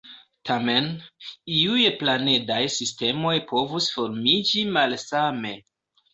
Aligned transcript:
Tamen, 0.49 0.87
iuj 1.57 1.83
planedaj 1.99 2.57
sistemoj 2.77 3.35
povus 3.53 3.93
formiĝi 3.99 4.67
malsame. 4.81 5.55